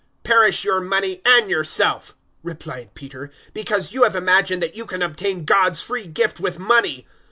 [0.23, 5.03] 008:020 "Perish your money and yourself," replied Peter, "because you have imagined that you can
[5.03, 7.05] obtain God's free gift with money!